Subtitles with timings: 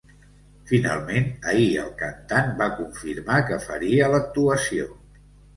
[0.71, 4.91] Finalment, ahir el cantant va confirmar que faria l’actuació.